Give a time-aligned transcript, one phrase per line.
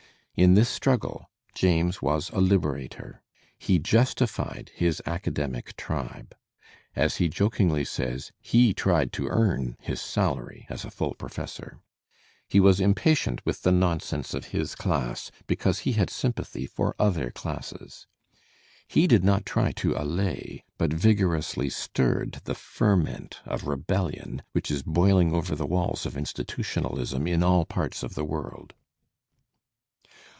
[0.33, 3.21] In this struggle James was a liberator.
[3.59, 6.33] He justified his academic tribe.
[6.95, 11.79] As he jokingly says, he tried to earn his salary as a full professor.
[12.49, 17.29] He was impatient with the nonsense of his class because he had sympathy for other
[17.29, 18.07] classes.
[18.87, 24.81] He did not try to allay, but vigorously stirred the ferment of rebellion which is
[24.81, 28.73] boiling over the walls of institutionalism in all parts of the world.